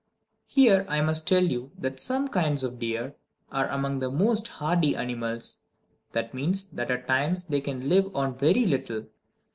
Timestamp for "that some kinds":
1.77-2.63